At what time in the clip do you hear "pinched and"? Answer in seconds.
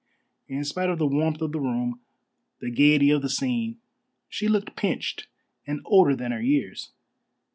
4.75-5.79